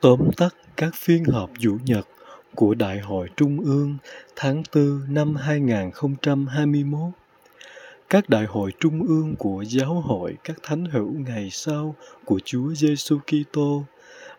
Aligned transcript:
Tóm 0.00 0.20
tắt 0.36 0.54
các 0.76 0.94
phiên 0.94 1.24
họp 1.24 1.50
Chủ 1.58 1.78
nhật 1.84 2.08
của 2.54 2.74
Đại 2.74 2.98
hội 2.98 3.28
Trung 3.36 3.60
ương 3.60 3.96
tháng 4.36 4.62
4 4.74 5.00
năm 5.08 5.36
2021. 5.36 7.00
Các 8.10 8.28
đại 8.28 8.44
hội 8.44 8.72
trung 8.80 9.02
ương 9.08 9.34
của 9.38 9.64
giáo 9.68 9.94
hội 9.94 10.36
các 10.44 10.56
thánh 10.62 10.84
hữu 10.84 11.12
ngày 11.26 11.48
sau 11.50 11.94
của 12.24 12.40
Chúa 12.44 12.74
Giêsu 12.74 13.18
Kitô 13.18 13.84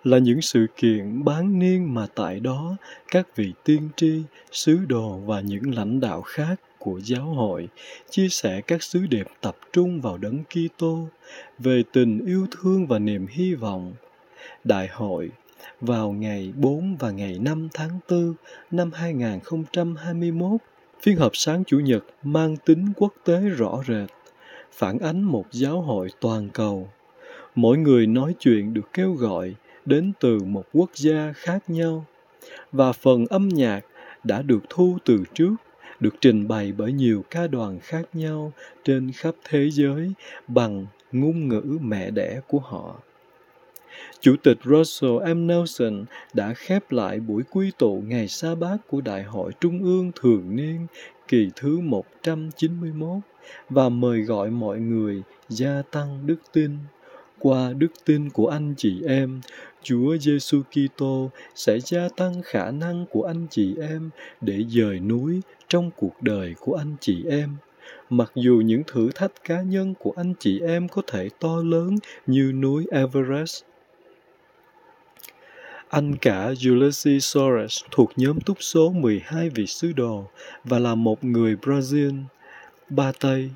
là 0.04 0.18
những 0.18 0.42
sự 0.42 0.66
kiện 0.76 1.24
bán 1.24 1.60
niên 1.60 1.94
mà 1.94 2.08
tại 2.16 2.40
đó 2.40 2.78
các 3.12 3.36
vị 3.36 3.54
tiên 3.64 3.90
tri, 3.96 4.22
sứ 4.52 4.78
đồ 4.88 5.18
và 5.18 5.42
những 5.42 5.76
lãnh 5.76 6.00
đạo 6.00 6.22
khác 6.22 6.56
của 6.80 7.00
giáo 7.04 7.26
hội 7.26 7.68
chia 8.10 8.28
sẻ 8.30 8.62
các 8.68 8.84
sứ 8.84 9.08
điệp 9.08 9.28
tập 9.42 9.58
trung 9.74 10.02
vào 10.02 10.18
đấng 10.18 10.44
Kitô 10.44 11.08
về 11.60 11.84
tình 11.92 12.26
yêu 12.26 12.48
thương 12.52 12.88
và 12.88 13.00
niềm 13.00 13.28
hy 13.28 13.54
vọng. 13.54 13.94
Đại 14.64 14.88
hội 14.88 15.30
vào 15.82 16.12
ngày 16.12 16.54
4 16.56 16.98
và 17.00 17.12
ngày 17.12 17.40
5 17.40 17.70
tháng 17.74 18.00
4 18.10 18.34
năm 18.72 18.92
2021, 18.94 20.62
phiên 21.02 21.18
họp 21.18 21.32
sáng 21.36 21.64
Chủ 21.64 21.80
nhật 21.80 22.04
mang 22.24 22.58
tính 22.58 22.88
quốc 22.96 23.14
tế 23.26 23.40
rõ 23.40 23.84
rệt, 23.88 24.10
phản 24.72 25.00
ánh 25.00 25.22
một 25.22 25.46
giáo 25.52 25.82
hội 25.82 26.10
toàn 26.20 26.50
cầu. 26.50 26.90
Mỗi 27.56 27.78
người 27.78 28.08
nói 28.08 28.36
chuyện 28.40 28.74
được 28.74 28.94
kêu 28.94 29.14
gọi 29.14 29.56
đến 29.86 30.12
từ 30.20 30.40
một 30.40 30.66
quốc 30.74 30.90
gia 30.96 31.34
khác 31.36 31.60
nhau 31.68 32.06
và 32.72 32.92
phần 32.92 33.26
âm 33.30 33.50
nhạc 33.50 33.82
đã 34.24 34.42
được 34.42 34.64
thu 34.70 34.98
từ 35.06 35.24
trước 35.34 35.56
được 36.00 36.16
trình 36.22 36.48
bày 36.48 36.72
bởi 36.78 36.92
nhiều 36.92 37.24
ca 37.30 37.48
đoàn 37.48 37.80
khác 37.80 38.02
nhau 38.14 38.52
trên 38.84 39.12
khắp 39.12 39.36
thế 39.50 39.70
giới 39.72 40.14
bằng 40.48 40.86
ngôn 41.12 41.48
ngữ 41.48 41.78
mẹ 41.82 42.12
đẻ 42.12 42.40
của 42.48 42.60
họ. 42.60 43.00
Chủ 44.20 44.36
tịch 44.44 44.58
Russell 44.64 45.34
M. 45.34 45.48
Nelson 45.48 46.06
đã 46.34 46.54
khép 46.54 46.92
lại 46.92 47.20
buổi 47.20 47.44
quy 47.52 47.72
tụ 47.78 48.04
ngày 48.08 48.28
sa 48.28 48.56
bát 48.56 48.78
của 48.88 49.02
Đại 49.02 49.24
hội 49.24 49.52
Trung 49.60 49.84
ương 49.84 50.12
thường 50.16 50.56
niên 50.56 50.88
kỳ 51.28 51.50
thứ 51.56 51.80
191 51.80 53.08
và 53.70 53.90
mời 53.90 54.22
gọi 54.22 54.50
mọi 54.50 54.80
người 54.80 55.22
gia 55.50 55.82
tăng 55.92 56.28
đức 56.28 56.38
tin. 56.54 56.78
Qua 57.40 57.74
đức 57.74 57.92
tin 58.06 58.30
của 58.30 58.48
anh 58.48 58.74
chị 58.78 59.02
em, 59.08 59.42
Chúa 59.84 60.18
Giêsu 60.18 60.62
Kitô 60.62 61.30
sẽ 61.56 61.80
gia 61.80 62.10
tăng 62.10 62.42
khả 62.44 62.72
năng 62.72 63.06
của 63.12 63.24
anh 63.24 63.48
chị 63.50 63.76
em 63.82 64.10
để 64.42 64.64
dời 64.70 65.00
núi 65.00 65.42
trong 65.68 65.92
cuộc 65.98 66.22
đời 66.22 66.56
của 66.60 66.76
anh 66.76 66.96
chị 67.00 67.24
em. 67.30 67.56
Mặc 68.10 68.32
dù 68.36 68.62
những 68.66 68.84
thử 68.88 69.10
thách 69.16 69.32
cá 69.44 69.62
nhân 69.62 69.94
của 70.00 70.14
anh 70.16 70.34
chị 70.40 70.60
em 70.60 70.88
có 70.88 71.02
thể 71.08 71.30
to 71.40 71.58
lớn 71.64 71.96
như 72.28 72.52
núi 72.56 72.86
Everest, 72.92 73.64
anh 75.92 76.16
cả 76.16 76.54
Ulysses 76.70 77.26
Soares 77.26 77.80
thuộc 77.92 78.12
nhóm 78.16 78.40
túc 78.40 78.58
số 78.60 78.90
12 78.90 79.50
vị 79.50 79.66
sứ 79.68 79.92
đồ 79.92 80.26
và 80.64 80.80
là 80.80 80.96
một 80.96 81.24
người 81.24 81.56
Brazil, 81.62 82.24
Ba 82.90 83.12
Tây, 83.20 83.50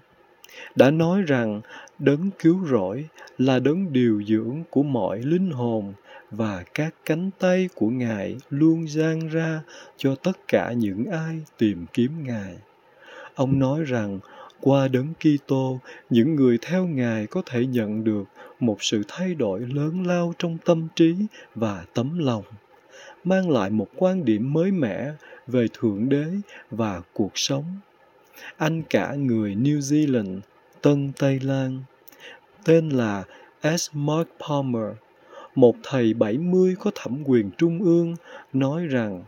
đã 0.76 0.92
nói 0.92 1.22
rằng 1.22 1.62
đấng 2.00 2.30
cứu 2.40 2.68
rỗi 2.68 3.06
là 3.38 3.60
đấng 3.60 3.94
điều 3.94 4.24
dưỡng 4.24 4.64
của 4.70 4.84
mọi 4.84 5.20
linh 5.20 5.52
hồn 5.52 5.94
và 6.32 6.64
các 6.74 6.96
cánh 7.06 7.30
tay 7.40 7.70
của 7.76 7.90
Ngài 7.90 8.36
luôn 8.50 8.88
dang 8.88 9.28
ra 9.28 9.62
cho 9.98 10.16
tất 10.16 10.48
cả 10.48 10.72
những 10.72 11.06
ai 11.06 11.40
tìm 11.58 11.86
kiếm 11.94 12.12
Ngài. 12.24 12.56
Ông 13.36 13.60
nói 13.60 13.84
rằng 13.84 14.20
qua 14.62 14.88
đấng 14.88 15.14
Kitô, 15.14 15.80
những 16.10 16.36
người 16.36 16.58
theo 16.62 16.86
Ngài 16.86 17.28
có 17.28 17.42
thể 17.46 17.66
nhận 17.66 18.04
được 18.04 18.24
một 18.60 18.84
sự 18.84 19.04
thay 19.08 19.34
đổi 19.34 19.60
lớn 19.60 20.08
lao 20.08 20.34
trong 20.40 20.58
tâm 20.66 20.88
trí 20.96 21.16
và 21.56 21.86
tấm 21.94 22.20
lòng, 22.20 22.44
mang 23.24 23.50
lại 23.50 23.70
một 23.70 23.88
quan 23.96 24.26
điểm 24.26 24.54
mới 24.54 24.72
mẻ 24.72 25.12
về 25.48 25.68
Thượng 25.74 26.10
Đế 26.10 26.26
và 26.72 27.02
cuộc 27.14 27.32
sống. 27.36 27.66
Anh 28.58 28.84
cả 28.90 29.14
người 29.14 29.56
New 29.56 29.80
Zealand, 29.80 30.40
Tân 30.82 31.12
Tây 31.18 31.40
Lan, 31.44 31.84
tên 32.64 32.90
là 32.90 33.24
S. 33.78 33.90
Mark 33.94 34.30
Palmer, 34.40 34.96
một 35.56 35.76
thầy 35.84 36.14
70 36.14 36.76
có 36.80 36.92
thẩm 36.96 37.24
quyền 37.26 37.52
trung 37.58 37.80
ương, 37.84 38.16
nói 38.54 38.88
rằng 38.88 39.24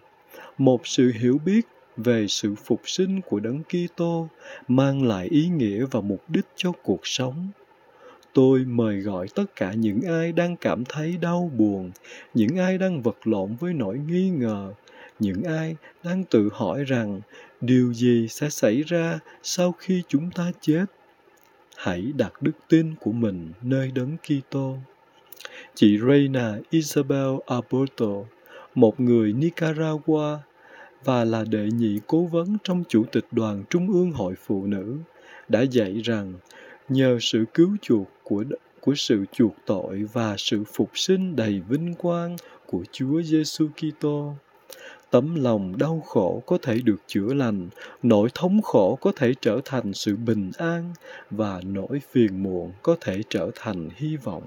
một 0.57 0.87
sự 0.87 1.11
hiểu 1.19 1.39
biết 1.45 1.67
về 1.97 2.25
sự 2.27 2.55
phục 2.55 2.81
sinh 2.85 3.21
của 3.21 3.39
Đấng 3.39 3.63
Kitô 3.63 4.27
mang 4.67 5.03
lại 5.03 5.27
ý 5.27 5.47
nghĩa 5.47 5.85
và 5.91 6.01
mục 6.01 6.23
đích 6.27 6.45
cho 6.55 6.71
cuộc 6.83 6.99
sống. 7.03 7.51
Tôi 8.37 8.65
mời 8.67 8.99
gọi 8.99 9.27
tất 9.35 9.55
cả 9.55 9.73
những 9.73 10.01
ai 10.01 10.31
đang 10.31 10.55
cảm 10.55 10.85
thấy 10.85 11.17
đau 11.21 11.51
buồn, 11.57 11.91
những 12.33 12.57
ai 12.57 12.77
đang 12.77 13.01
vật 13.01 13.17
lộn 13.23 13.55
với 13.55 13.73
nỗi 13.73 13.97
nghi 14.07 14.29
ngờ, 14.29 14.73
những 15.19 15.43
ai 15.43 15.75
đang 16.03 16.23
tự 16.23 16.49
hỏi 16.53 16.83
rằng 16.83 17.21
điều 17.61 17.93
gì 17.93 18.27
sẽ 18.29 18.49
xảy 18.49 18.83
ra 18.83 19.19
sau 19.43 19.71
khi 19.71 20.03
chúng 20.07 20.31
ta 20.31 20.51
chết. 20.61 20.85
Hãy 21.77 22.11
đặt 22.17 22.41
đức 22.41 22.51
tin 22.69 22.95
của 22.99 23.11
mình 23.11 23.51
nơi 23.61 23.91
đấng 23.95 24.17
Kitô. 24.17 24.77
Chị 25.75 25.99
Reina 26.07 26.59
Isabel 26.69 27.35
Alberto, 27.45 28.13
một 28.75 28.99
người 28.99 29.33
Nicaragua 29.33 30.37
và 31.03 31.23
là 31.23 31.43
đệ 31.43 31.65
nhị 31.65 31.99
cố 32.07 32.25
vấn 32.25 32.57
trong 32.63 32.83
Chủ 32.89 33.03
tịch 33.11 33.25
Đoàn 33.31 33.63
Trung 33.69 33.87
ương 33.87 34.11
Hội 34.11 34.33
Phụ 34.45 34.65
Nữ, 34.65 34.97
đã 35.49 35.61
dạy 35.61 36.01
rằng 36.03 36.33
nhờ 36.89 37.17
sự 37.21 37.45
cứu 37.53 37.77
chuộc 37.81 38.07
của 38.23 38.43
của 38.81 38.95
sự 38.95 39.25
chuộc 39.31 39.55
tội 39.65 40.03
và 40.13 40.35
sự 40.37 40.63
phục 40.73 40.89
sinh 40.93 41.35
đầy 41.35 41.61
vinh 41.69 41.93
quang 41.93 42.35
của 42.65 42.83
Chúa 42.91 43.21
Giêsu 43.21 43.67
Kitô. 43.67 44.33
Tấm 45.09 45.35
lòng 45.35 45.77
đau 45.77 46.03
khổ 46.05 46.43
có 46.45 46.57
thể 46.61 46.79
được 46.83 47.01
chữa 47.07 47.33
lành, 47.33 47.69
nỗi 48.03 48.29
thống 48.33 48.61
khổ 48.61 48.97
có 49.01 49.11
thể 49.15 49.33
trở 49.41 49.61
thành 49.65 49.93
sự 49.93 50.15
bình 50.15 50.51
an 50.57 50.93
và 51.31 51.61
nỗi 51.65 52.01
phiền 52.11 52.43
muộn 52.43 52.71
có 52.81 52.95
thể 53.01 53.21
trở 53.29 53.51
thành 53.55 53.89
hy 53.95 54.17
vọng. 54.17 54.43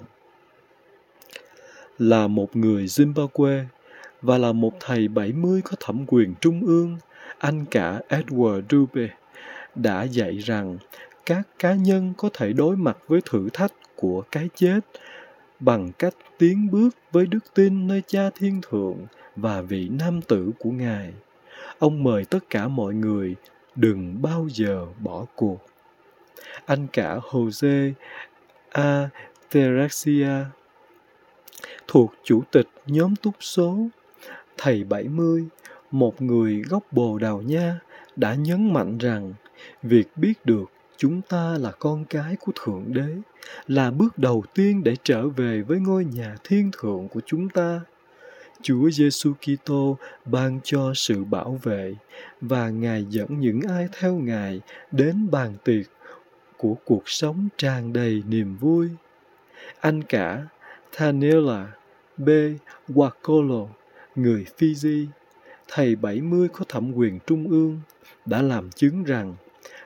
Là 1.99 2.27
một 2.27 2.57
người 2.57 2.87
Zimbabwe, 2.87 3.65
và 4.23 4.39
là 4.39 4.53
một 4.53 4.73
thầy 4.81 5.09
70 5.09 5.61
có 5.65 5.77
thẩm 5.81 6.05
quyền 6.07 6.35
trung 6.41 6.61
ương, 6.67 6.99
anh 7.39 7.65
cả 7.71 8.01
Edward 8.09 8.63
Dube 8.71 9.09
đã 9.75 10.03
dạy 10.03 10.39
rằng 10.39 10.79
các 11.27 11.43
cá 11.59 11.75
nhân 11.75 12.13
có 12.17 12.29
thể 12.33 12.53
đối 12.53 12.77
mặt 12.77 12.99
với 13.09 13.21
thử 13.25 13.49
thách 13.53 13.73
của 13.97 14.23
cái 14.31 14.49
chết 14.55 14.81
bằng 15.61 15.93
cách 15.99 16.15
tiến 16.39 16.69
bước 16.71 16.89
với 17.13 17.27
đức 17.27 17.55
tin 17.55 17.87
nơi 17.87 18.03
cha 18.07 18.31
thiên 18.35 18.61
thượng 18.71 19.07
và 19.37 19.63
vị 19.63 19.89
nam 19.89 20.23
tử 20.23 20.51
của 20.59 20.71
ngài. 20.71 21.13
Ông 21.79 22.03
mời 22.03 22.25
tất 22.25 22.51
cả 22.51 22.69
mọi 22.69 22.95
người 22.95 23.37
đừng 23.77 24.23
bao 24.23 24.49
giờ 24.51 24.87
bỏ 24.99 25.27
cuộc. 25.35 25.59
Anh 26.67 26.87
cả 26.93 27.17
jose 27.31 27.93
a. 28.71 29.09
Terexia 29.51 30.45
thuộc 31.89 32.15
chủ 32.25 32.43
tịch 32.51 32.69
nhóm 32.87 33.17
túc 33.17 33.35
số 33.41 33.79
thầy 34.57 34.85
70, 34.85 35.45
một 35.91 36.23
người 36.23 36.63
gốc 36.63 36.83
Bồ 36.93 37.19
Đào 37.19 37.43
Nha, 37.43 37.81
đã 38.17 38.35
nhấn 38.35 38.73
mạnh 38.73 38.99
rằng 38.99 39.33
việc 39.83 40.09
biết 40.17 40.35
được 40.45 40.65
chúng 41.01 41.21
ta 41.23 41.57
là 41.59 41.71
con 41.79 42.05
cái 42.05 42.37
của 42.41 42.53
Thượng 42.65 42.85
Đế 42.87 43.17
là 43.67 43.91
bước 43.91 44.19
đầu 44.19 44.45
tiên 44.55 44.85
để 44.85 44.97
trở 45.03 45.29
về 45.29 45.63
với 45.63 45.79
ngôi 45.81 46.05
nhà 46.05 46.37
thiên 46.45 46.71
thượng 46.79 47.09
của 47.09 47.21
chúng 47.27 47.49
ta. 47.49 47.81
Chúa 48.63 48.91
Giêsu 48.91 49.33
Kitô 49.33 49.97
ban 50.25 50.61
cho 50.65 50.93
sự 50.95 51.25
bảo 51.25 51.59
vệ 51.63 51.95
và 52.41 52.69
Ngài 52.69 53.07
dẫn 53.11 53.41
những 53.41 53.61
ai 53.69 53.89
theo 54.01 54.15
Ngài 54.15 54.61
đến 54.93 55.31
bàn 55.31 55.55
tiệc 55.65 55.87
của 56.57 56.75
cuộc 56.85 57.09
sống 57.09 57.49
tràn 57.57 57.93
đầy 57.93 58.23
niềm 58.29 58.57
vui. 58.57 58.89
Anh 59.81 60.03
cả 60.03 60.47
Thanela 60.93 61.67
B. 62.17 62.29
Wakolo 62.89 63.67
người 64.17 64.47
Fiji, 64.59 65.07
thầy 65.69 65.97
70 65.97 66.49
có 66.49 66.65
thẩm 66.69 66.93
quyền 66.93 67.19
trung 67.27 67.49
ương, 67.49 67.81
đã 68.27 68.43
làm 68.43 68.71
chứng 68.71 69.05
rằng 69.05 69.35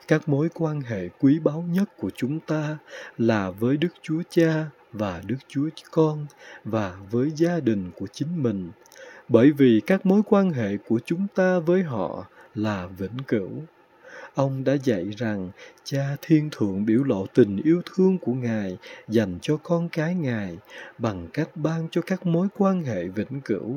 các 0.09 0.29
mối 0.29 0.49
quan 0.55 0.81
hệ 0.81 1.09
quý 1.09 1.39
báu 1.39 1.65
nhất 1.71 1.97
của 1.99 2.11
chúng 2.17 2.41
ta 2.41 2.79
là 3.19 3.51
với 3.51 3.77
Đức 3.77 3.89
Chúa 4.03 4.23
Cha 4.31 4.67
và 4.93 5.23
Đức 5.27 5.37
Chúa 5.49 5.69
Con 5.91 6.27
và 6.65 6.97
với 7.11 7.33
gia 7.37 7.61
đình 7.61 7.91
của 7.97 8.07
chính 8.13 8.43
mình, 8.43 8.71
bởi 9.29 9.53
vì 9.53 9.81
các 9.87 10.07
mối 10.07 10.23
quan 10.27 10.51
hệ 10.51 10.77
của 10.77 11.01
chúng 11.05 11.27
ta 11.35 11.59
với 11.59 11.83
họ 11.83 12.27
là 12.55 12.87
vĩnh 12.87 13.19
cửu. 13.27 13.51
Ông 14.35 14.65
đã 14.65 14.73
dạy 14.85 15.11
rằng 15.17 15.51
Cha 15.85 16.17
Thiên 16.23 16.49
Thượng 16.53 16.87
biểu 16.87 17.05
lộ 17.05 17.27
tình 17.27 17.63
yêu 17.65 17.83
thương 17.95 18.19
của 18.19 18.33
Ngài 18.33 18.79
dành 19.09 19.39
cho 19.43 19.57
con 19.57 19.89
cái 19.89 20.15
Ngài 20.15 20.59
bằng 20.99 21.29
cách 21.33 21.49
ban 21.55 21.89
cho 21.91 22.01
các 22.01 22.27
mối 22.27 22.49
quan 22.59 22.83
hệ 22.85 23.09
vĩnh 23.09 23.41
cửu, 23.45 23.77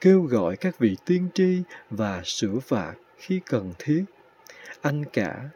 kêu 0.00 0.22
gọi 0.22 0.56
các 0.56 0.78
vị 0.78 0.96
tiên 1.04 1.28
tri 1.34 1.62
và 1.90 2.22
sửa 2.24 2.58
phạt 2.58 2.94
khi 3.16 3.40
cần 3.46 3.72
thiết. 3.78 4.04
Anh 4.82 5.04
cả 5.12 5.48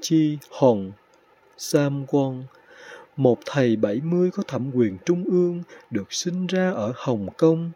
Chi 0.00 0.38
Hồng 0.50 0.92
Sam 1.56 2.04
Won 2.04 2.42
một 3.16 3.38
thầy 3.46 3.76
70 3.76 4.30
có 4.30 4.42
thẩm 4.42 4.70
quyền 4.74 4.98
trung 5.04 5.24
ương 5.24 5.62
được 5.90 6.12
sinh 6.12 6.46
ra 6.46 6.70
ở 6.70 6.92
Hồng 6.96 7.28
Kông, 7.36 7.70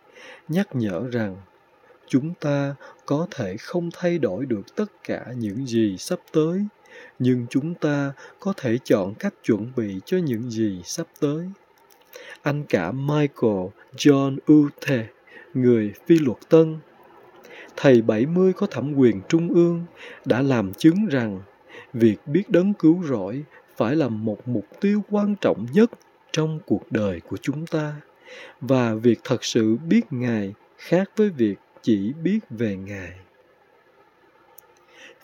nhắc 0.49 0.69
nhở 0.73 1.08
rằng 1.12 1.37
chúng 2.08 2.35
ta 2.41 2.75
có 3.06 3.26
thể 3.31 3.56
không 3.56 3.91
thay 3.93 4.19
đổi 4.19 4.47
được 4.47 4.76
tất 4.76 5.05
cả 5.05 5.26
những 5.37 5.67
gì 5.67 5.97
sắp 5.99 6.19
tới 6.32 6.64
nhưng 7.19 7.46
chúng 7.50 7.75
ta 7.75 8.12
có 8.41 8.53
thể 8.56 8.79
chọn 8.85 9.14
cách 9.14 9.35
chuẩn 9.44 9.73
bị 9.76 10.00
cho 10.05 10.19
những 10.19 10.50
gì 10.50 10.81
sắp 10.85 11.06
tới. 11.20 11.50
Anh 12.43 12.64
cả 12.69 12.93
michael 12.93 13.67
john 13.96 14.37
ute 14.53 15.06
người 15.55 15.93
phi 16.06 16.19
luật 16.19 16.38
tân 16.49 16.79
thầy 17.76 18.02
70 18.02 18.52
có 18.52 18.67
thẩm 18.67 18.94
quyền 18.94 19.20
trung 19.28 19.49
ương 19.49 19.84
đã 20.25 20.43
làm 20.43 20.75
chứng 20.75 21.06
rằng 21.06 21.40
việc 21.93 22.17
biết 22.26 22.50
đấng 22.50 22.75
cứu 22.75 23.02
rỗi 23.05 23.43
phải 23.76 23.96
là 23.96 24.08
một 24.08 24.49
mục 24.49 24.67
tiêu 24.81 25.02
quan 25.11 25.34
trọng 25.40 25.67
nhất 25.72 25.90
trong 26.32 26.61
cuộc 26.67 26.93
đời 26.93 27.20
của 27.20 27.37
chúng 27.37 27.67
ta 27.67 27.94
và 28.61 28.94
việc 28.94 29.20
thật 29.25 29.44
sự 29.44 29.76
biết 29.76 30.00
ngài 30.11 30.55
khác 30.76 31.11
với 31.17 31.31
việc 31.31 31.58
chỉ 31.82 32.12
biết 32.22 32.38
về 32.50 32.76
Ngài. 32.76 33.12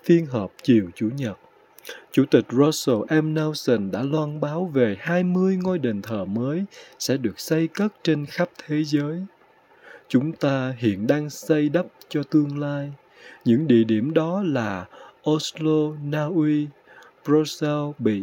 Phiên 0.05 0.27
họp 0.27 0.53
chiều 0.63 0.91
Chủ 0.95 1.09
nhật, 1.17 1.39
Chủ 2.13 2.25
tịch 2.31 2.45
Russell 2.51 3.21
M. 3.23 3.35
Nelson 3.35 3.91
đã 3.91 4.03
loan 4.03 4.41
báo 4.41 4.65
về 4.65 4.97
20 5.01 5.59
ngôi 5.63 5.79
đền 5.79 6.03
thờ 6.03 6.25
mới 6.25 6.65
sẽ 6.99 7.17
được 7.17 7.41
xây 7.41 7.69
cất 7.69 7.95
trên 8.03 8.27
khắp 8.27 8.49
thế 8.67 8.85
giới. 8.85 9.27
Chúng 10.09 10.33
ta 10.33 10.75
hiện 10.79 11.07
đang 11.07 11.31
xây 11.31 11.69
đắp 11.69 11.87
cho 12.09 12.23
tương 12.23 12.59
lai. 12.61 12.93
Những 13.45 13.67
địa 13.67 13.85
điểm 13.85 14.15
đó 14.15 14.43
là 14.43 14.87
Oslo, 15.31 15.97
Na 16.05 16.25
Uy, 16.25 16.69
Brussels, 17.25 17.95
Bỉ, 17.99 18.23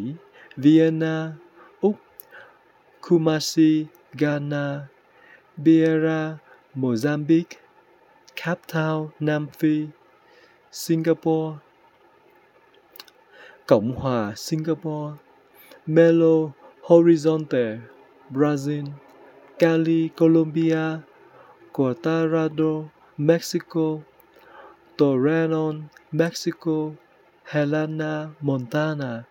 Vienna, 0.57 1.31
Úc, 1.81 1.95
Kumasi, 3.01 3.85
Ghana, 4.13 4.87
Beira, 5.57 6.37
Mozambique, 6.75 7.59
Cape 8.35 8.61
Town, 8.73 9.07
Nam 9.19 9.47
Phi, 9.59 9.87
Singapore, 10.71 11.57
Cộng 13.67 13.91
hòa 13.91 14.33
Singapore, 14.35 15.13
melo 15.87 16.51
Horizonte, 16.81 17.79
Brazil, 18.29 18.85
Cali, 19.59 20.09
Colombia, 20.17 20.99
Cuadrado, 21.73 22.91
Mexico, 23.17 24.03
Torreon, 24.95 25.89
Mexico, 26.11 26.95
Helena, 27.45 28.35
Montana, 28.41 29.25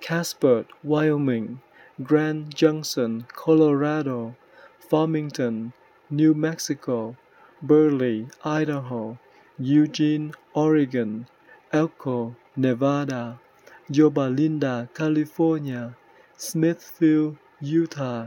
Casper, 0.00 0.66
Wyoming, 0.84 1.58
Grand 2.02 2.54
Junction, 2.54 3.24
Colorado, 3.34 4.36
Farmington, 4.78 5.72
New 6.10 6.34
Mexico, 6.34 7.16
Burley, 7.62 8.28
Idaho, 8.44 9.18
Eugene, 9.58 10.32
Oregon, 10.52 11.26
Elko, 11.72 12.36
Nevada, 12.56 13.40
Yorba 13.88 14.28
Linda, 14.28 14.88
California, 14.94 15.96
Smithfield, 16.36 17.36
Utah. 17.60 18.26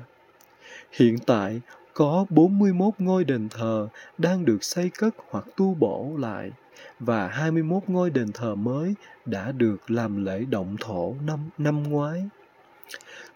Hiện 0.92 1.18
tại, 1.26 1.62
có 2.00 2.26
41 2.30 2.94
ngôi 3.00 3.24
đền 3.24 3.50
thờ 3.50 3.88
đang 4.18 4.46
được 4.46 4.64
xây 4.64 4.90
cất 4.90 5.16
hoặc 5.30 5.46
tu 5.58 5.74
bổ 5.74 6.16
lại 6.18 6.52
và 7.00 7.28
21 7.28 7.84
ngôi 7.88 8.10
đền 8.10 8.32
thờ 8.32 8.56
mới 8.56 8.94
đã 9.26 9.52
được 9.52 9.92
làm 9.92 10.26
lễ 10.26 10.46
động 10.50 10.76
thổ 10.80 11.16
năm 11.26 11.40
năm 11.58 11.84
ngoái. 11.84 12.30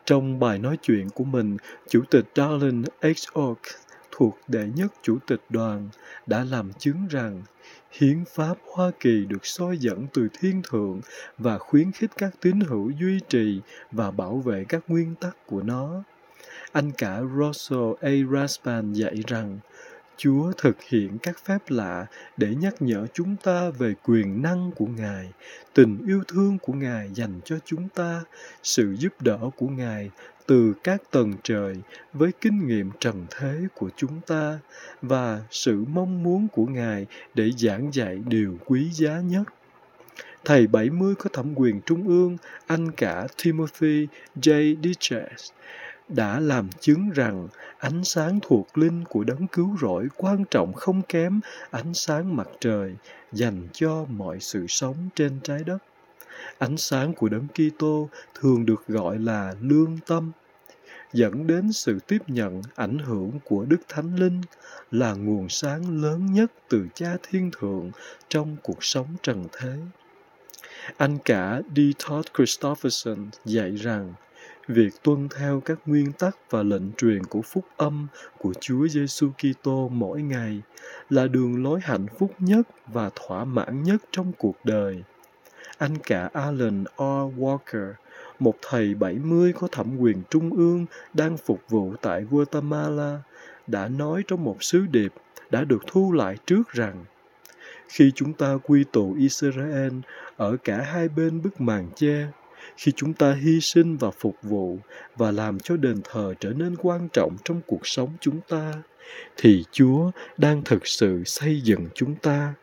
Trong 0.06 0.39
bài 0.39 0.60
nói 0.60 0.77
chuyện 0.81 1.10
của 1.10 1.24
mình, 1.24 1.57
Chủ 1.89 2.01
tịch 2.12 2.25
Darlin' 2.36 2.83
H. 3.01 3.39
Oak 3.39 3.60
thuộc 4.12 4.38
đệ 4.48 4.68
nhất 4.75 4.94
chủ 5.01 5.18
tịch 5.27 5.42
đoàn 5.50 5.89
đã 6.27 6.44
làm 6.44 6.74
chứng 6.74 7.07
rằng 7.09 7.42
hiến 7.92 8.24
pháp 8.25 8.57
Hoa 8.74 8.92
Kỳ 9.00 9.25
được 9.25 9.45
soi 9.45 9.77
dẫn 9.77 10.07
từ 10.13 10.27
thiên 10.39 10.62
thượng 10.71 11.01
và 11.38 11.57
khuyến 11.57 11.92
khích 11.92 12.12
các 12.18 12.33
tín 12.42 12.59
hữu 12.59 12.89
duy 12.89 13.19
trì 13.30 13.62
và 13.92 14.12
bảo 14.12 14.38
vệ 14.38 14.66
các 14.69 14.83
nguyên 14.88 15.16
tắc 15.16 15.48
của 15.48 15.62
nó. 15.62 16.04
Anh 16.73 16.91
cả 16.91 17.21
Russell 17.37 17.93
A. 18.01 18.11
Raspan 18.31 18.93
dạy 18.93 19.23
rằng 19.27 19.59
Chúa 20.17 20.51
thực 20.57 20.83
hiện 20.83 21.17
các 21.17 21.37
phép 21.45 21.57
lạ 21.67 22.05
để 22.37 22.55
nhắc 22.55 22.73
nhở 22.79 23.07
chúng 23.13 23.35
ta 23.43 23.69
về 23.69 23.93
quyền 24.03 24.41
năng 24.41 24.71
của 24.71 24.85
Ngài, 24.85 25.31
tình 25.73 25.97
yêu 26.07 26.23
thương 26.27 26.57
của 26.61 26.73
Ngài 26.73 27.09
dành 27.13 27.39
cho 27.45 27.55
chúng 27.65 27.89
ta, 27.89 28.21
sự 28.63 28.95
giúp 28.99 29.21
đỡ 29.21 29.39
của 29.57 29.67
Ngài 29.67 30.09
từ 30.45 30.73
các 30.83 31.01
tầng 31.11 31.33
trời 31.43 31.75
với 32.13 32.31
kinh 32.41 32.67
nghiệm 32.67 32.91
trần 32.99 33.25
thế 33.29 33.61
của 33.75 33.89
chúng 33.95 34.21
ta 34.27 34.59
và 35.01 35.41
sự 35.51 35.85
mong 35.87 36.23
muốn 36.23 36.47
của 36.47 36.65
Ngài 36.65 37.05
để 37.33 37.51
giảng 37.57 37.93
dạy 37.93 38.21
điều 38.27 38.57
quý 38.65 38.89
giá 38.91 39.19
nhất. 39.19 39.43
Thầy 40.45 40.67
70 40.67 41.15
có 41.15 41.29
thẩm 41.33 41.53
quyền 41.55 41.81
trung 41.81 42.07
ương, 42.07 42.37
anh 42.67 42.91
cả 42.91 43.27
Timothy 43.43 44.07
J. 44.35 44.75
Ditches, 44.83 45.51
đã 46.09 46.39
làm 46.39 46.69
chứng 46.79 47.09
rằng 47.09 47.47
ánh 47.77 48.03
sáng 48.03 48.39
thuộc 48.41 48.77
linh 48.77 49.03
của 49.09 49.23
đấng 49.23 49.47
cứu 49.47 49.77
rỗi 49.81 50.07
quan 50.17 50.44
trọng 50.51 50.73
không 50.73 51.01
kém 51.01 51.39
ánh 51.69 51.94
sáng 51.94 52.35
mặt 52.35 52.47
trời 52.59 52.95
dành 53.31 53.68
cho 53.73 54.06
mọi 54.09 54.39
sự 54.39 54.66
sống 54.68 54.95
trên 55.16 55.39
trái 55.44 55.63
đất. 55.63 55.78
Ánh 56.57 56.78
sáng 56.78 57.13
của 57.13 57.30
đấng 57.30 57.47
Kitô 57.47 58.09
thường 58.33 58.66
được 58.66 58.87
gọi 58.87 59.19
là 59.19 59.54
lương 59.61 59.97
tâm, 60.07 60.31
dẫn 61.13 61.47
đến 61.47 61.71
sự 61.71 61.99
tiếp 62.07 62.21
nhận 62.28 62.61
ảnh 62.75 62.99
hưởng 62.99 63.39
của 63.45 63.66
Đức 63.66 63.81
Thánh 63.87 64.16
Linh 64.16 64.42
là 64.92 65.13
nguồn 65.13 65.49
sáng 65.49 66.01
lớn 66.01 66.33
nhất 66.33 66.51
từ 66.69 66.87
Cha 66.94 67.18
Thiên 67.23 67.51
Thượng 67.59 67.92
trong 68.30 68.57
cuộc 68.63 68.83
sống 68.83 69.07
trần 69.23 69.45
thế. 69.51 69.78
Anh 70.97 71.18
cả 71.25 71.61
D. 71.75 71.80
Todd 72.07 72.28
Christopherson 72.37 73.30
dạy 73.45 73.75
rằng 73.75 74.13
việc 74.67 75.03
tuân 75.03 75.29
theo 75.29 75.61
các 75.65 75.79
nguyên 75.85 76.11
tắc 76.11 76.37
và 76.49 76.63
lệnh 76.63 76.91
truyền 76.97 77.23
của 77.23 77.41
phúc 77.41 77.65
âm 77.77 78.07
của 78.39 78.53
Chúa 78.53 78.87
Giêsu 78.87 79.29
Kitô 79.29 79.89
mỗi 79.91 80.21
ngày 80.21 80.61
là 81.09 81.27
đường 81.27 81.63
lối 81.63 81.79
hạnh 81.83 82.05
phúc 82.19 82.31
nhất 82.39 82.67
và 82.87 83.09
thỏa 83.15 83.45
mãn 83.45 83.83
nhất 83.83 84.01
trong 84.11 84.31
cuộc 84.37 84.55
đời. 84.63 85.03
Anh 85.77 85.97
cả 86.03 86.29
Alan 86.33 86.83
R. 86.97 87.01
Walker, 87.39 87.93
một 88.39 88.55
thầy 88.61 88.95
70 88.95 89.53
có 89.53 89.67
thẩm 89.71 89.97
quyền 89.97 90.21
trung 90.29 90.49
ương 90.49 90.85
đang 91.13 91.37
phục 91.37 91.61
vụ 91.69 91.93
tại 92.01 92.21
Guatemala, 92.29 93.21
đã 93.67 93.87
nói 93.87 94.23
trong 94.27 94.43
một 94.43 94.63
sứ 94.63 94.85
điệp 94.91 95.13
đã 95.49 95.63
được 95.63 95.83
thu 95.87 96.11
lại 96.11 96.37
trước 96.45 96.69
rằng 96.69 97.05
khi 97.87 98.11
chúng 98.15 98.33
ta 98.33 98.57
quy 98.63 98.83
tụ 98.91 99.15
Israel 99.19 99.93
ở 100.37 100.57
cả 100.63 100.77
hai 100.77 101.09
bên 101.09 101.41
bức 101.41 101.61
màn 101.61 101.89
che 101.95 102.27
khi 102.77 102.91
chúng 102.95 103.13
ta 103.13 103.33
hy 103.33 103.61
sinh 103.61 103.97
và 103.97 104.11
phục 104.11 104.35
vụ 104.43 104.77
và 105.15 105.31
làm 105.31 105.59
cho 105.59 105.77
đền 105.77 106.01
thờ 106.03 106.33
trở 106.39 106.49
nên 106.49 106.75
quan 106.75 107.09
trọng 107.13 107.37
trong 107.43 107.61
cuộc 107.67 107.87
sống 107.87 108.09
chúng 108.21 108.39
ta, 108.49 108.73
thì 109.37 109.65
chúa 109.71 110.11
đang 110.37 110.63
thực 110.63 110.87
sự 110.87 111.23
xây 111.25 111.61
dựng 111.61 111.87
chúng 111.95 112.15
ta. 112.15 112.53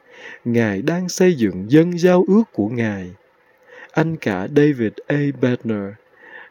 Ngài 0.44 0.82
đang 0.82 1.08
xây 1.08 1.34
dựng 1.34 1.70
dân 1.70 1.98
giao 1.98 2.24
ước 2.28 2.42
của 2.52 2.68
ngài. 2.68 3.10
Anh 3.92 4.16
cả 4.16 4.48
david 4.56 4.92
a. 5.06 5.20
Bedner 5.40 5.92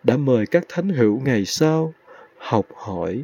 đã 0.03 0.17
mời 0.17 0.45
các 0.45 0.65
thánh 0.69 0.89
hữu 0.89 1.19
ngày 1.19 1.45
sau 1.45 1.93
học 2.37 2.65
hỏi, 2.75 3.23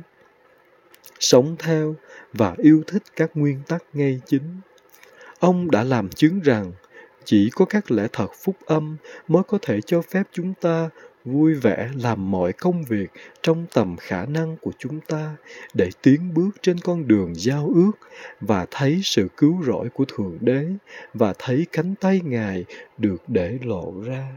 sống 1.20 1.56
theo 1.60 1.96
và 2.34 2.56
yêu 2.58 2.84
thích 2.88 3.04
các 3.16 3.32
nguyên 3.34 3.62
tắc 3.68 3.84
ngay 3.94 4.22
chính. 4.26 4.60
Ông 5.40 5.72
đã 5.72 5.84
làm 5.84 6.10
chứng 6.10 6.40
rằng 6.40 6.72
chỉ 7.26 7.50
có 7.56 7.66
các 7.66 7.92
lẽ 7.92 8.08
thật 8.14 8.32
phúc 8.44 8.56
âm 8.66 8.98
mới 9.28 9.44
có 9.44 9.58
thể 9.62 9.82
cho 9.82 10.02
phép 10.02 10.24
chúng 10.32 10.54
ta 10.62 10.90
vui 11.26 11.54
vẻ 11.54 11.90
làm 11.96 12.32
mọi 12.32 12.54
công 12.54 12.84
việc 12.84 13.08
trong 13.42 13.66
tầm 13.74 13.96
khả 14.00 14.26
năng 14.26 14.58
của 14.58 14.72
chúng 14.80 15.00
ta 15.00 15.36
để 15.74 15.90
tiến 16.02 16.34
bước 16.34 16.50
trên 16.62 16.78
con 16.80 17.08
đường 17.08 17.34
giao 17.36 17.72
ước 17.76 17.92
và 18.42 18.66
thấy 18.72 19.00
sự 19.04 19.28
cứu 19.38 19.64
rỗi 19.64 19.90
của 19.94 20.06
thượng 20.06 20.38
đế 20.42 20.66
và 21.14 21.34
thấy 21.40 21.66
cánh 21.72 21.96
tay 21.96 22.22
ngài 22.24 22.66
được 22.98 23.24
để 23.28 23.60
lộ 23.64 23.94
ra. 24.06 24.32